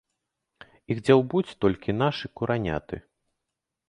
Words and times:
Іх 0.95 1.01
дзяўбуць 1.09 1.55
толькі 1.65 1.95
нашы 2.03 2.25
кураняты. 2.41 2.95